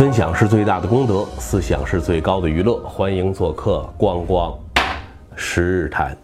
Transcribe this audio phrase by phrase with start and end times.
[0.00, 2.78] 分享是最大的功德，思想是最高的娱乐。
[2.88, 4.58] 欢迎做客光光
[5.36, 6.16] 十日谈。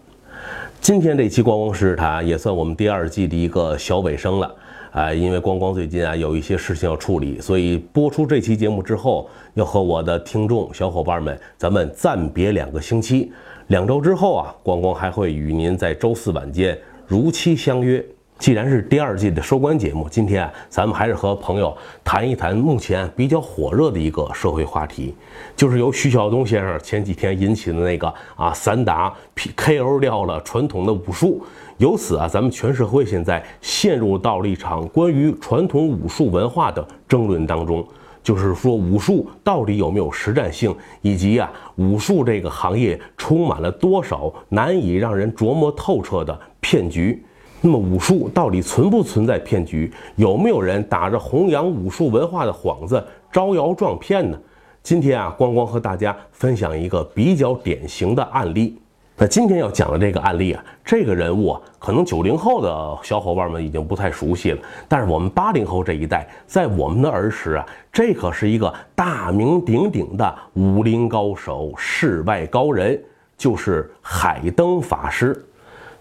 [0.80, 4.54] 今天这期光光十日谈也算我们第二季的一个小尾声了
[4.92, 13.30] 啊，因为光光最近啊有一些事情要处理，所以播出这期节目之后，要和我的听众小伙伴们咱们暂别两个星期。
[13.66, 18.02] 两周之后啊，光光还会与您在周四晚间如期相约。
[18.38, 25.14] 既然是第二季的收官节目，今天啊，咱们还是和朋友谈一谈目前比较火热的一个社会话题，
[25.56, 31.42] 就是由徐晓东先生前几天引起的那个啊散打 P K O 掉了传统的武术。
[31.78, 37.86] 由此啊，咱们全社会现在陷入到了一场关于传统武术文化的争论当中，
[38.22, 47.24] 就是说武术到底有没有实战性，以及啊武术这个行业充满了多少难以让人琢磨透彻的骗局。
[47.60, 49.92] 那么武术到底存不存在骗局？
[50.16, 54.38] 有没有人打着弘扬武术文化的幌子招摇撞骗呢？
[54.82, 58.78] 今天啊，光光和大家分享一个比较典型的案例。
[59.18, 73.02] 那今天要讲的这个案例啊，这个人物啊，可能九零后的小伙伴们已经不太熟悉了，但是我们八零后这一代，在我们的儿时啊，这可是一个大名鼎鼎的武林高手、世外高人，
[73.38, 75.42] 就是海灯法师。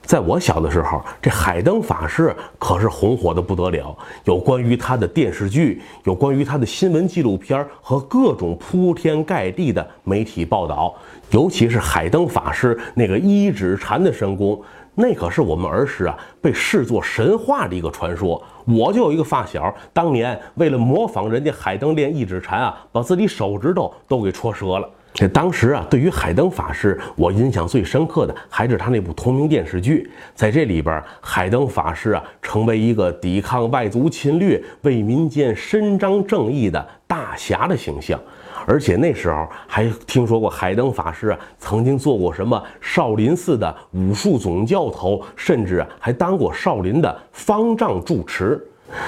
[0.05, 3.95] 在我小的时候，这海灯法师可是红火的不得了。
[4.25, 10.93] 有关于他的电视剧，有关于他的新闻纪录片和各种铺天盖地的媒体报道。
[11.31, 14.61] 尤其是海灯法师那个一指禅的神功，
[14.93, 18.41] 那可是我们儿时啊被视作神话的一个传说。
[18.65, 24.87] 我就有一个发小，当年为了模仿人家海灯练一指禅啊，把自己手指头都给戳折了。
[25.15, 30.11] 这当时啊，对于海灯法师，我印象最深刻的还是他那部同名电视剧。
[30.35, 38.19] 在这里边，海灯法师啊，成为一个抵抗外族侵略、为民间伸张正义的大侠的形象。
[38.67, 48.61] 而且那时候还听说过海灯法师啊，曾经做过什么少林寺的武术总教头，甚至，还当过少林的方丈住持。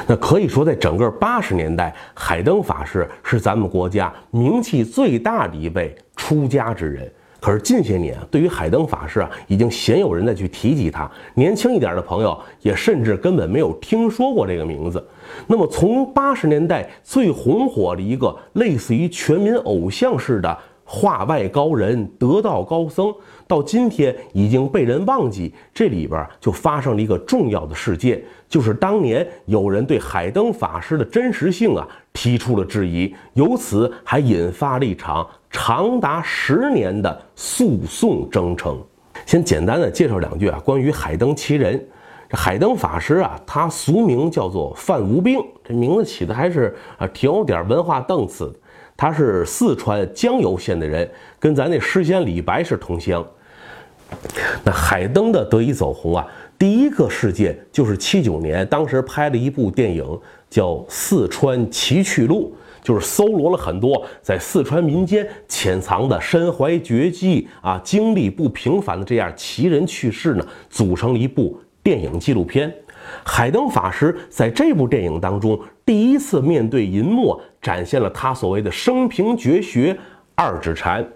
[0.08, 7.12] 那可以说，在整个八十年代，海灯法师是咱们国家名气最大的一位出家之人。
[7.40, 11.10] 可是近些年，对于海灯法师啊，已经鲜有人再去提及他。
[11.36, 15.06] 年轻一点的朋友也甚至根本没有听说过这个名字。
[15.46, 20.58] 那么，从八十年代最红火的一个类似于全民偶像式的。
[20.90, 23.14] 化外高人、得道高僧，
[23.46, 25.54] 到今天已经被人忘记。
[25.74, 38.82] 这里边就发生了一个重要的事件，就是当年有人对海灯法师的真实性啊提出了质疑，由此还引发了一场长达十年的诉讼征程。
[39.26, 41.86] 先简单的介绍两句啊，关于海灯奇人。
[42.30, 48.60] 这海灯法师啊，他俗名叫做范无病，这名字起的还是啊挺有点文化档次的。
[48.98, 51.08] 他是四川江油县的人，
[51.40, 53.26] 跟咱那诗仙李白是同乡。
[54.64, 56.26] 那海灯的得以走红啊，
[56.58, 60.04] 第一个事件就是七九年，当时拍了一部电影
[60.50, 72.74] 叫《四川奇趣录》，就是搜罗了很多在四川民间潜藏的身怀绝技啊、经历不平凡的这样奇人趣事呢，组成了一部电影纪录片。
[73.24, 79.98] 海灯法师在这部电影当中第一次面对银幕，展现了他所谓的生平绝学
[80.36, 81.08] 二指禅。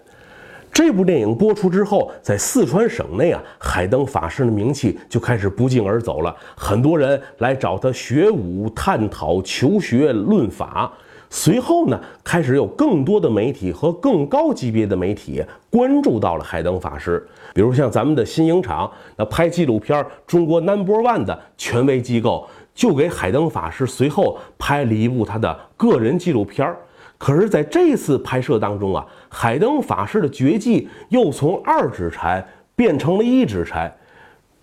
[0.72, 10.90] 这部电影播出之后，在四川省内啊，海灯法师的名气就开始不胫而走了，很多人来找他学武、探讨、求学、论法。
[11.28, 26.74] 随后呢，开始有更多的媒体和更高级别的媒体关注到了海灯法师，比如像咱们的新影厂，那拍纪录片《中国 Number One》的权威机构，就给海灯法师随后拍了一部他的个人纪录片。
[27.18, 32.44] 可是，在这次拍摄当中啊，海灯法师的绝技又从二指禅
[32.74, 33.94] 变成了一指禅。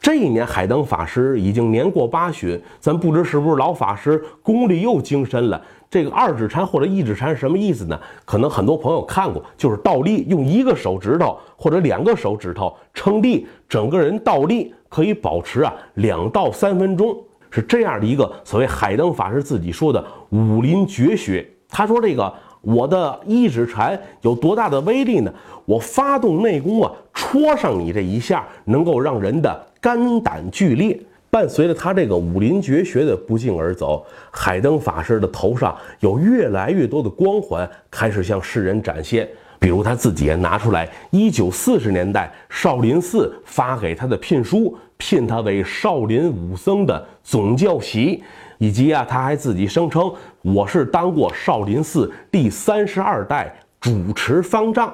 [0.02, 5.62] 这一年，海灯法师已经年过八旬，咱不知是不是老法师功力又精深了。
[5.90, 8.00] 这个二指禅或者一指禅是什么意思呢？
[8.26, 17.18] 可能很多朋友看过，就是倒立，用一个手指头或者两个手指头撑地，整个人倒立可以保持啊两到三分钟，
[17.50, 21.48] 是这样的一个所谓海灯法师自己说的武林绝学。
[21.70, 25.34] 他说这个我的一指禅有多大的威力呢？
[25.66, 31.00] 我发动内功啊，戳上你这一下，能够让人的肝胆俱裂。
[31.32, 48.24] 伴随着他这个武林绝学的不胫而走，海灯法师的头上有越来越多的光环开始向世人展现，比如他自己啊拿出来，一九四十年代少林寺发给他的聘书，聘他为少林武僧的总教习，
[48.58, 50.12] 以及啊，他还自己声称
[50.42, 54.94] 我是当过少林寺第三十二代主持方丈。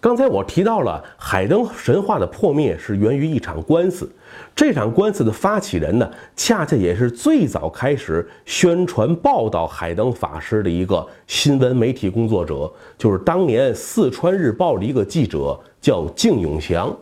[0.00, 4.10] 刚才我提到了海灯神话的破灭是源于一场官司，
[4.56, 16.96] 这场官司的发起人呢，恰恰也是最早开始宣传报道海灯法师的一个新闻媒体工作者，就是当年四川日报的一个记者，叫敬永祥。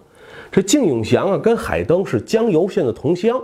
[0.50, 3.40] 这敬永祥啊，跟海灯是江油县的同乡。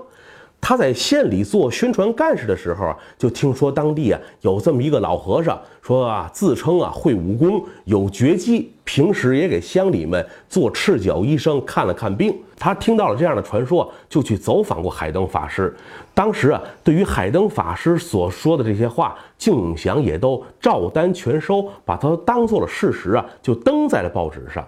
[0.67, 12.35] 他在县里做宣传干事的时候啊，就听说当地啊有这么一个老和尚，说啊自称啊会武功，有绝技，平时也给乡里们做赤脚医生看了看病。
[12.57, 15.77] 他听到了这样的传说，就去走访过海灯法师。
[16.15, 24.67] 当时啊，对于海灯法师所说的这些话，敬永祥也都照单全收，把他当做了事实啊，就登在了报纸上。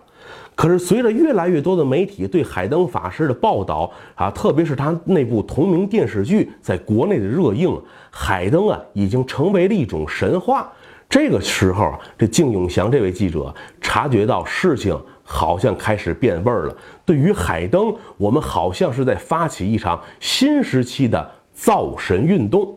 [0.56, 7.78] 可是，随着越来越多的媒体对海灯法师的报道啊，特别是他那部同名电视剧在国内的热映，
[8.10, 10.72] 海灯啊已经成为了一种神话。
[11.10, 16.76] 这个时候，这靳永祥这位记者察觉到事情好像开始变味儿了。
[17.04, 22.74] 对于海灯，我们好像是在发起一场新时期的造神运动。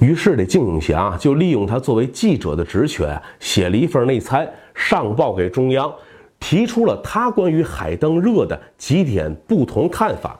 [0.00, 5.90] 于是，这靳永祥就利用他作为记者的职权，写了一份内参上报给中央。
[6.40, 10.38] 提出了他关于海灯热的几点不同看法。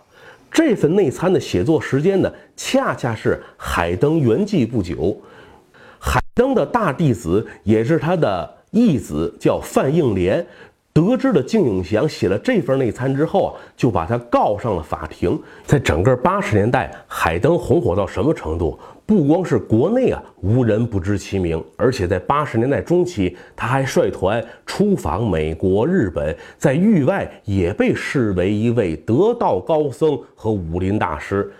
[0.50, 5.16] 这份内参的写作时间呢，恰恰是海灯圆寂不久。
[6.00, 10.44] 海灯的大弟子也是他的义子，叫范应莲。
[10.92, 15.40] 得知了靳永祥写了这份内参之后啊，就把他告上了法庭。
[15.64, 18.76] 在整个八十年代，海灯红火到什么程度？
[19.10, 31.52] 不光是国内啊，无人不知其名，而且在八十年代中期，他还率团出访美国、日本，在域外也被视为一位得道高僧和武林大师。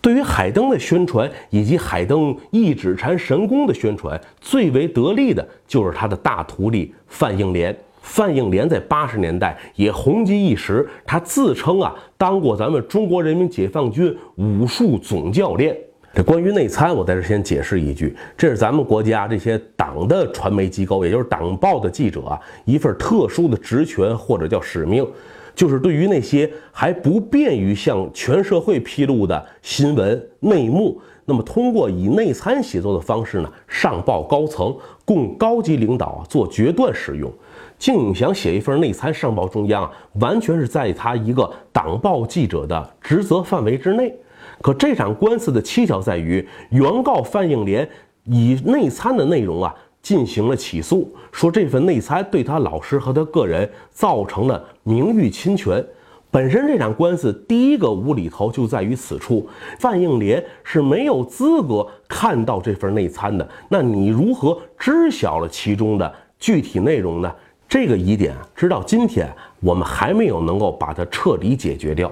[0.00, 7.76] 对于海灯的宣传以及海灯一指禅神功的宣传，最为得力的就是他的大徒弟范应莲。
[8.02, 15.76] 范应莲在八十年代也红极一时，他自称啊，当过咱们中国人民解放军武术总教练。
[16.14, 25.06] 这关于内参，我在这先解释一句，这是咱们国家这些党的传媒机构，也就是党报的记者啊，一份特殊的职权或者叫使命，
[25.54, 34.74] 就是对于那些还不便于向全社会披露的新闻内幕，那么通过以内参写作的方式呢，上报高层，
[35.04, 37.30] 供高级领导做决断使用。
[37.78, 44.12] 靳永祥写一份内参上报中央，完全是在他一个党报记者的职责范围之内。
[44.60, 47.88] 可这场官司的蹊跷在于，原告范应莲
[48.24, 55.84] 以内参的内容啊进行了起诉，说这份内参对他老师和他个人造成了名誉侵权。
[56.30, 63.48] 本身这场官司第一个无厘头就在于此处，范应莲是没有资格看到这份内参的。
[63.70, 67.34] 那你如何知晓了其中的具体内容呢？
[67.66, 72.10] 这个疑点，直到今天我们还没有能够把它彻底解决掉。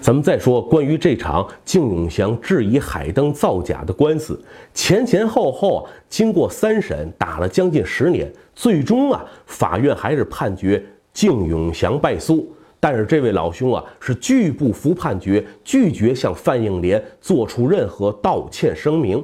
[0.00, 4.42] 咱们再说关于这场靳永祥质疑海灯造假的官司，
[4.72, 12.50] 前前后后，经过三审，打了将近十年，最终啊，法院还是判决靳永祥败诉。
[12.82, 19.22] 但是这位老兄啊，是拒不服判决，拒绝向范应莲做出任何道歉声明。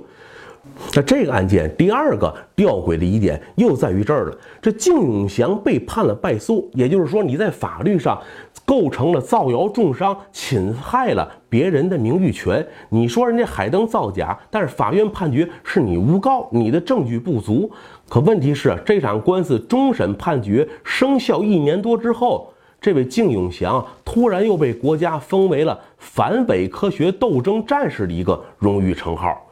[0.92, 8.20] 那这个案件第二个吊诡的疑点又在于这儿了：这靳永祥被判了败诉，也就是说你在法律上。
[8.66, 12.66] 构成了造谣重伤，侵害了别人的名誉权。
[12.90, 17.70] 你说人家海登造假，但是法院判决是你诬告，你的证据不足。
[18.08, 29.45] 可问题是，这场官司终审判决生效一年多之后，这位靳永祥突然又被国家封为了反伪科学斗争战士的一个荣誉称号。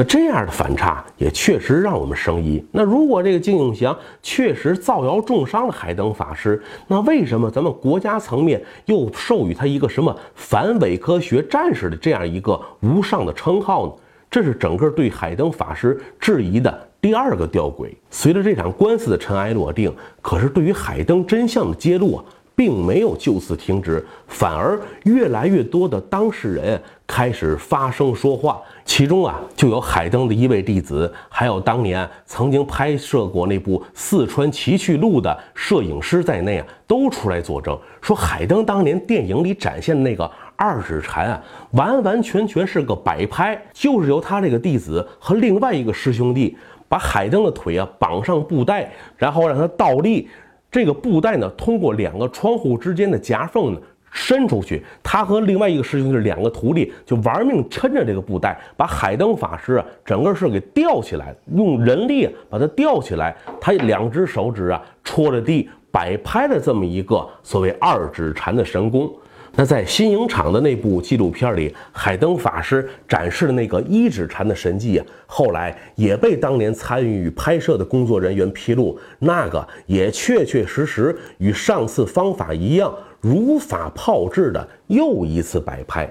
[0.00, 2.64] 那这样的反差也确实让我们生疑。
[2.72, 13.92] 那如果这个金永祥确实造谣重伤了海灯法师，那为什么咱们国家层面又授予他一个什么反伪科学战士的这样一个无上的称号呢？
[14.30, 17.90] 这是整个对海灯法师质疑的第二个吊诡。
[18.08, 22.24] 随着这场官司的尘埃落定，可是对于海灯真相的揭露啊。
[22.56, 28.60] 并没有就此停止，反而越来越多的当事人开始发声说话。
[28.90, 46.56] 其中啊，就有海灯的一位弟子，还有当年曾经拍摄过那部《四川奇趣录》的摄影师在内啊，都出来作证，说海灯当年电影里展现的那个二指禅啊，完完全全是个摆拍，就是由他这个弟子和另外一个师兄弟
[46.88, 50.28] 把海灯的腿啊绑上布带，然后让他倒立。
[50.68, 53.80] 这个布袋呢，通过两个窗户之间的夹缝呢
[54.10, 54.84] 伸出去。
[55.02, 63.36] 他和另外一个师兄是两个徒弟，就玩命抻着这个布袋，把海灯法师啊整个是给吊起来，用人力啊把他吊起来。
[63.60, 69.12] 他两只手指啊戳着地，摆拍的这么一个所谓二指禅的神功。
[69.60, 82.90] 那在新影厂的那部纪录片里，海灯法师展示的那个一指禅的神迹啊，后来也被当年参与拍摄的工作人员披露，那个也确确实实与上次方法一样，
[83.20, 86.10] 如法炮制的又一次摆拍。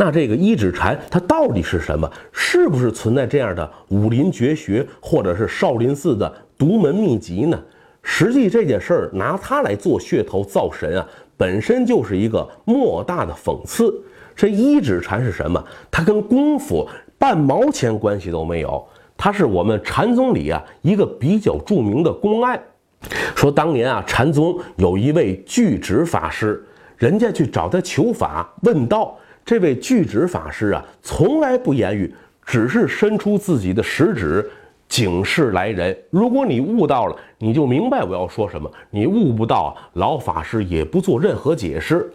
[0.00, 2.10] 那这个一指禅它到底是什么？
[2.32, 7.62] 是不是存在这样的武林绝学，或者是少林寺的独门秘籍呢？
[8.04, 11.08] 实际这件事儿拿它来做噱头造神啊！
[11.42, 13.92] 本身就是一个莫大的讽刺。
[14.36, 15.60] 这一指禅是什么？
[15.90, 18.86] 它跟功夫半毛钱关系都没有。
[19.16, 22.62] 它是我们禅宗里啊一个比较著名的公案。
[23.34, 26.64] 说当年啊，禅宗有一位巨指法师，
[26.96, 29.18] 人家去找他求法问道。
[29.44, 32.14] 这位巨指法师啊，从来不言语，
[32.46, 34.48] 只是伸出自己的食指。
[34.92, 42.12] 警示来人，如果你悟到了，你就明白我要说什么；你悟不到，老法师也不做任何解释。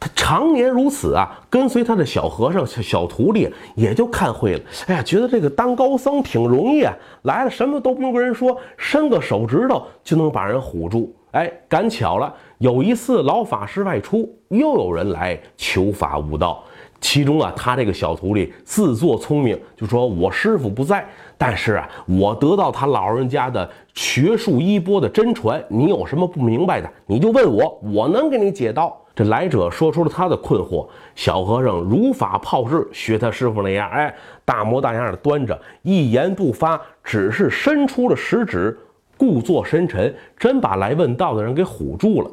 [0.00, 4.60] 他常年如此啊，跟随他的小和尚、小徒弟也就看会了。
[4.86, 11.14] 哎呀，觉得这个当高僧挺容易啊，来了什么都不用跟人说，伸个手指头就能把人唬住。
[11.32, 16.64] 哎，赶巧了，有一次老法师外出，又有人来求法悟道。
[17.00, 29.00] 其中啊，他这个小徒弟自作聪明，就说我师傅不在，但是啊，我得到他老人家的学术衣钵的真传，你有什么不明白的，你就问我，我能给你解道。
[29.14, 34.12] 这来者说出了他的困惑，小和尚如法炮制，学他师傅那样，哎，
[34.44, 38.76] 大模大样的端着，一言不发，只是伸出了食指，
[39.16, 42.30] 故作深沉，真把来问道的人给唬住了。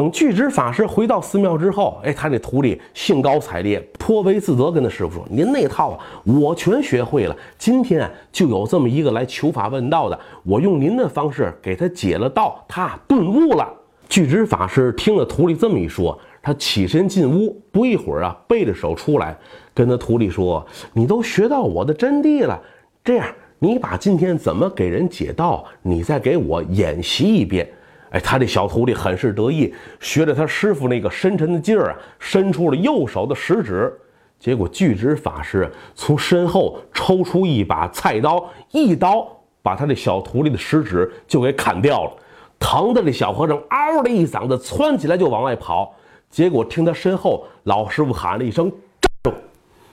[0.00, 7.36] 等巨指法师回到寺庙之后，哎，他这徒弟兴高采烈，颇为自得，跟他师傅说：“您那套啊，我全学会了。
[7.58, 13.68] 今天就有这么一个来求法问道的，我用您的方式给他解了道，他顿悟了。”
[14.08, 19.36] 巨指法师听了徒弟这么一说，他起身进屋，不一会儿啊，背着手出来，
[19.74, 22.58] 跟他徒弟说：“你都学到我的真谛了，
[23.04, 23.26] 这样，
[23.58, 27.70] 你把今天怎么给人解道，你再给我演习一遍。”
[28.10, 33.92] 哎，他这小徒弟很是得意，学着他师傅那个深沉的劲儿啊，伸出了右手的食指。
[34.38, 39.28] 结果巨指法师从身后抽出一把菜刀，一刀
[39.62, 42.12] 把他这小徒弟的食指就给砍掉了。
[42.58, 45.94] 疼的这小和尚嗷的一嗓子窜起来就往外跑。
[46.30, 49.38] 结果听他身后老师傅喊了一声“站住”，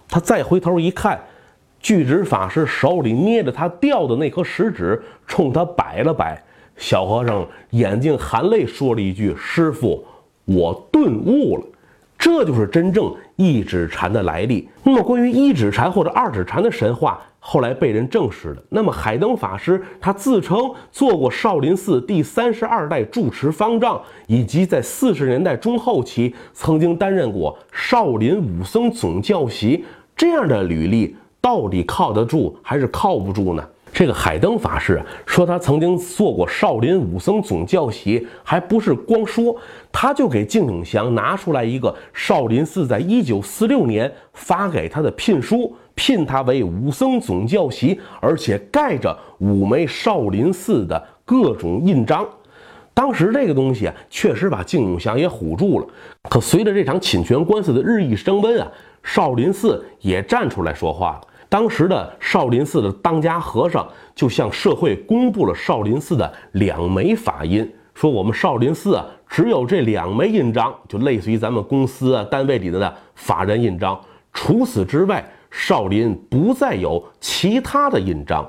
[0.08, 1.20] 他再回头一看，
[1.80, 6.42] 巨指法师手里捏着他掉的那颗食指，冲他摆了摆。
[6.78, 10.04] 小和尚眼睛含泪说了一句：“师傅，
[10.46, 11.64] 我顿悟了。”
[12.18, 14.68] 这就是真正一指禅的来历。
[14.84, 18.64] 那么，关于一指禅或者二指禅的神话，后来被人证实了。
[18.70, 20.58] 那么，海灯法师他自称
[20.92, 33.64] 做过少林寺第三十二代住持方丈，以及在四十年代中后期曾经担任过少林武僧总教习，这样的履历到底靠得住还是靠不住呢？
[33.98, 39.56] 这个海灯法师说，他曾经做过少林武僧总教习，还不是光说，
[39.92, 52.24] 他就给敬永祥拿出来一个少林寺在一九四六年发给他的聘书，聘他为武僧总教习，而且盖着五枚少林寺的各种印章。
[52.94, 55.88] 当时这个东西啊，确实把敬永祥也唬住了。
[56.30, 61.22] 可随着这场侵权官司的日益升温啊，少林寺也站出来说话了。
[61.50, 74.00] 当时的少林寺的当家和尚就向社会公布了少林寺的两枚法印，说我们少林寺啊只有这两枚印章，就类似于咱们公司啊单位里的法人印章，
[74.34, 78.48] 除此之外，少林不再有其他的印章。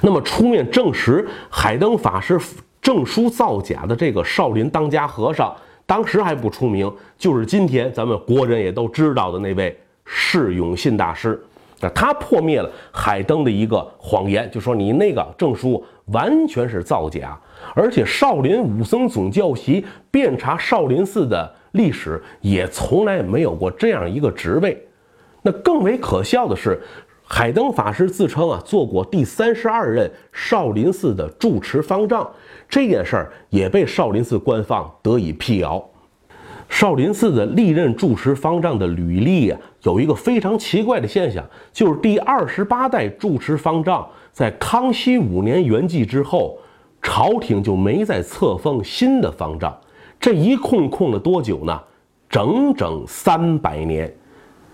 [0.00, 2.38] 那么出面证实海灯法师
[2.82, 5.54] 证书造假的这个少林当家和尚，
[5.86, 11.40] 当时还不出名，就是今天咱们国人也都知道的那位释永信大师。
[11.80, 17.38] 那他破灭了海灯的一个谎言，就说你那个证书完全是造假，
[17.74, 24.86] 而且少林武僧总教习遍查少林寺的历史，也从来没有过这样一个职位。
[25.42, 26.80] 那更为可笑的是，
[27.26, 32.30] 海灯法师自称啊做过第三十二任少林寺的住持方丈，
[32.68, 35.82] 这件事儿也被少林寺官方得以辟谣。
[36.68, 46.58] 少林寺的历任住持方丈的履历啊，有一个非常奇怪的现象，就是第二十八代住持方丈在康熙五年圆寂之后，
[47.00, 49.76] 朝廷就没再册封新的方丈。
[50.18, 51.80] 这一空空了多久呢？
[52.28, 54.12] 整整三百年，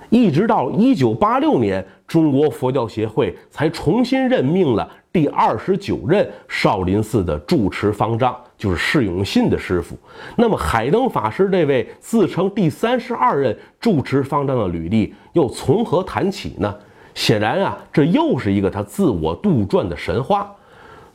[0.08, 9.98] 一直到一九八六年，中国佛教协会才重新任命了第二十九任少林寺的住持方丈，就是释永信的师傅。
[10.36, 16.72] 那么，海灯法师这位自称第三十二任住持方丈的履历又从何谈起呢？
[17.12, 20.48] 显然啊，这又是一个他自我杜撰的神话。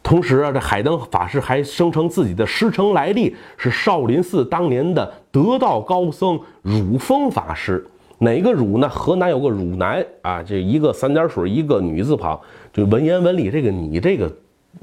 [0.04, 7.84] 同时啊，这海灯法师还声称自己的师承来历是少林寺当年的得道高僧汝峰法师。
[8.18, 8.88] 哪个汝呢？
[8.88, 12.40] 河南有个汝南啊，这一个三点水，一个女字旁，
[12.72, 14.32] 就文言文里这个你这个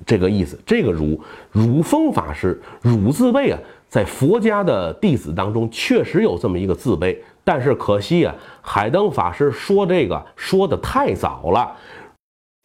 [0.05, 0.59] 这个意思。
[0.67, 1.19] 这个汝
[1.51, 3.59] 汝峰法师，汝字辈啊，
[3.89, 11.73] 在佛家的弟子当中确实有这么一个字辈，但是可惜啊，海灯法师说这个说的太早了。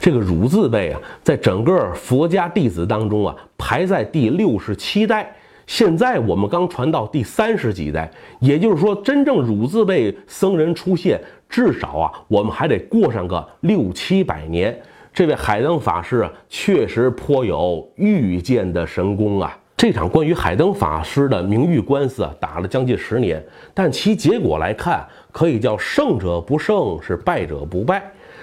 [0.04, 5.34] 这个汝字辈啊，在整个佛家弟子当中啊，排在第六十七代。
[5.68, 8.10] 现在我们刚传到第三十几代，
[8.40, 14.74] 也就是说，真正汝字辈僧人出现，至少啊，我们还得过上个六七百年。
[15.12, 19.58] 这位海灯法师啊，确实颇有预见的神功啊！
[19.76, 23.44] 这场关于海灯法师的名誉官司啊，打了将近十年，
[23.74, 28.02] 但其结果来看，可以叫胜者不胜，是败者不败。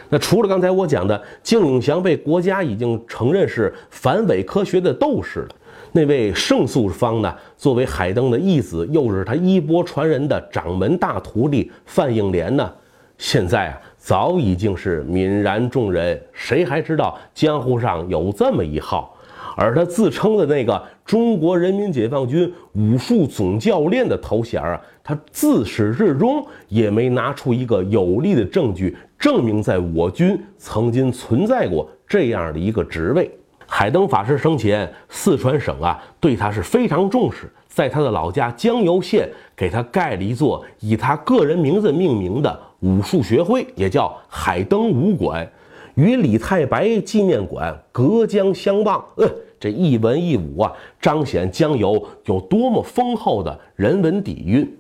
[0.10, 5.50] 那除了刚才我讲的敬永祥被国家已经承认是反伪科学的斗士了，
[5.96, 7.34] 那位胜素方呢？
[7.56, 12.70] 作为海灯的义子，又是他衣钵传人的掌门大徒弟范应莲呢？
[13.18, 19.16] 现在啊，早已经是泯然众人，谁还知道江湖上有这么一号？
[19.56, 28.94] 而他自称的那个中国人民解放军武术总教练的头衔啊，他自始至终也没拿出一个有力的证据。
[29.18, 33.32] 证明在我军曾经存在过这样的一个职位。
[33.68, 45.50] 海灯法师生前，四川省啊对他是非常重视，在他的老家江油县给他盖了一座以他个人名字命名的武术学会，也叫海灯武馆，
[45.96, 49.04] 与李太白纪念馆隔江相望。
[49.18, 54.78] 呃，这一文一武啊，彰显江油有多么丰厚的人文底蕴。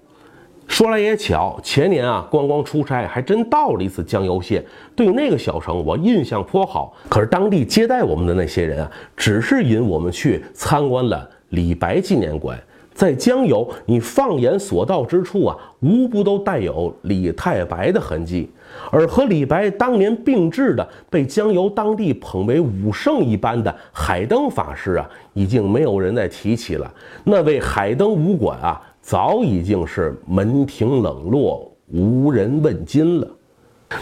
[0.67, 6.93] 说来也巧，前年啊，光光出差还真到了一次江油县，对那个小城我印象颇好。
[7.07, 12.59] 可是当地接待我们的那些人啊，只是引我们去参观了李白纪念馆。
[12.93, 18.49] 在江油，你放眼所到之处啊，无不都带有李太白的痕迹。
[18.91, 26.93] 而和李白当年并置的，被江油当地捧为武圣一般的海灯法师啊，已经没有人再提起了。
[27.23, 28.81] 那位海灯武馆啊。
[29.05, 33.27] 早已经是门庭冷落，无人问津了。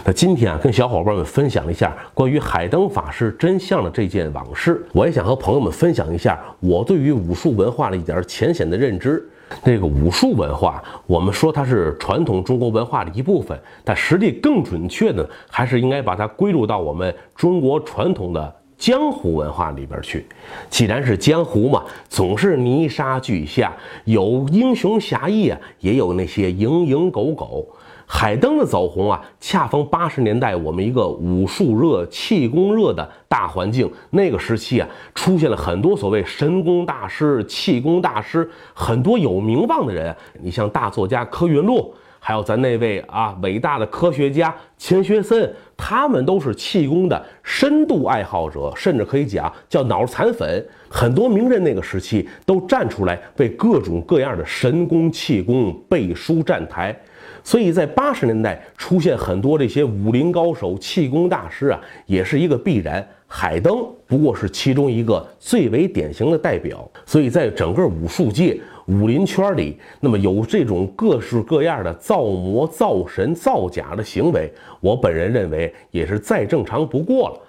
[0.05, 4.81] 那今天啊，跟小伙伴们分享一下关于海灯法师真相的这件往事。
[4.93, 9.27] 我也想和朋友们分享一下我对于武术文化的一点浅显的认知。
[9.61, 18.55] 这个武术文化，我们说它是传统中国文化的一部分，但实际更准确的，还是应该把它归入到我们中国传统的。
[18.83, 20.25] 江湖文化里边去，
[20.69, 23.71] 既然是江湖嘛，总是泥沙俱下，
[24.03, 27.65] 有英雄侠义啊，也有那些蝇营狗苟。
[28.05, 33.89] 海灯的走红啊，恰逢八十年代我们一个武术热、气功热的大环境。
[34.09, 40.13] 那个时期啊，出现了很多所谓神功大师、气功大师，很多有名望的人。
[40.41, 41.95] 你像大作家柯云路。
[42.25, 50.65] 还有咱那位啊，伟大的科学家钱学森，他们都是气功的深度爱好者，甚至可以讲叫脑残粉。
[50.87, 56.97] 很多名人那个时期都站出来为各种各样的神功气功背书站台，
[57.43, 63.05] 所以在八十年代出现很多这些武林高手、气功大师啊，也是一个必然。
[63.27, 68.57] 海登不过是其中一个最为典型的代表，所以在整个武术界。
[68.87, 77.39] 武林圈里，那么有这种各式各样的造魔、造神、造假的行为，我本人认为也是再正常不过了。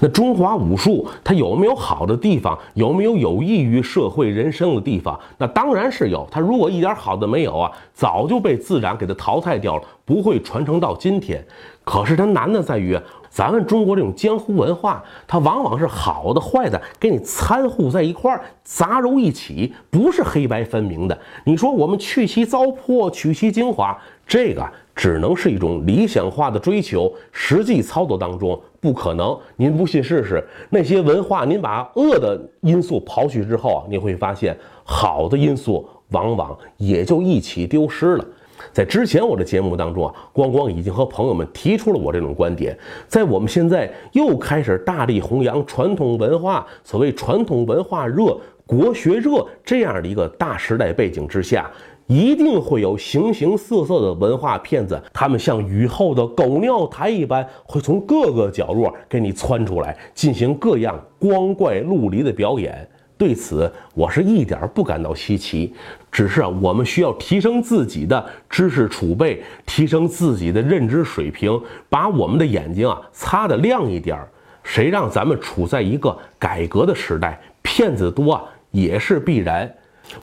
[0.00, 2.58] 那中华武术它有没有好的地方？
[2.74, 5.18] 有没有有益于社会人生的地方？
[5.38, 6.28] 那当然是有。
[6.30, 11.42] 它如果一点好的没有啊，早就被自然给它淘汰掉了，不会传承到今天。
[11.84, 12.98] 可是它难的在于。
[13.32, 21.18] 咱们中国这种江湖文化，它往往是好的、坏的给你掺和在一块儿，杂糅一起，不是黑白分明的。
[21.44, 24.62] 你说我们去其糟粕，取其精华，这个
[24.94, 29.34] 只能是一种理想化的追求，实际操作当中不可能。
[29.56, 30.46] 您不信试试？
[30.68, 38.26] 那些文化，您把恶的因素刨去之后，你会发现好的因素往往也就一起丢失了。
[38.72, 42.76] 在之前我的节目当中啊，光光已经和朋友们提出了我这种观点。
[43.06, 51.70] 在我们现在又开始大力弘扬传统文化，所谓传统文化热、国学热这样的一个大时代背景之下，
[52.06, 62.88] 一定会有形形色色的文化骗子，他们像雨后的狗尿苔一般，会从各个角落给你窜出来，进行各样光怪陆离的表演。
[63.18, 65.72] 对此，我是一点不感到稀奇，
[66.12, 74.28] 只是啊，我们需要提升自己的知识储备，提升自己的认知水平，把我们的眼睛啊擦得亮一点儿。
[74.62, 79.68] 谁让咱们处在一个改革的时代，骗子多啊也是必然。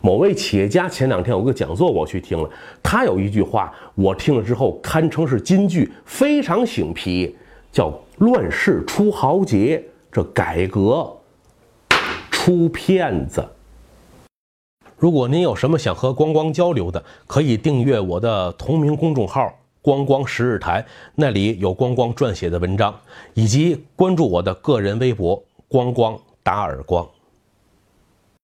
[0.02, 2.48] 某位企业家前两天有个讲座，我去听了，
[2.84, 7.36] 他有一句话，我听了之后堪称是金句，非常醒皮，
[7.72, 11.12] 叫“乱世出豪杰”，这改革。
[12.30, 13.44] 出骗子！
[15.00, 19.50] 如果您有什么想和光光交流的，可以订阅我的同名公众号
[19.82, 20.86] “光光十日台”，
[21.16, 22.94] 那里有光光撰写的文章，
[23.34, 27.08] 以及关注我的个人微博“光光打耳光”。